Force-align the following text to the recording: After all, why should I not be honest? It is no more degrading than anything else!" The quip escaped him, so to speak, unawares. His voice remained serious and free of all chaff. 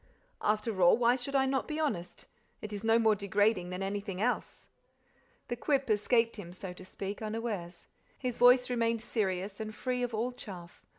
After 0.41 0.81
all, 0.81 0.97
why 0.97 1.15
should 1.15 1.35
I 1.35 1.45
not 1.45 1.67
be 1.67 1.79
honest? 1.79 2.25
It 2.59 2.73
is 2.73 2.83
no 2.83 2.97
more 2.97 3.13
degrading 3.13 3.69
than 3.69 3.83
anything 3.83 4.19
else!" 4.19 4.69
The 5.47 5.55
quip 5.55 5.91
escaped 5.91 6.37
him, 6.37 6.53
so 6.53 6.73
to 6.73 6.83
speak, 6.83 7.21
unawares. 7.21 7.85
His 8.17 8.35
voice 8.39 8.67
remained 8.67 9.03
serious 9.03 9.59
and 9.59 9.75
free 9.75 10.01
of 10.01 10.11
all 10.15 10.31
chaff. 10.31 10.81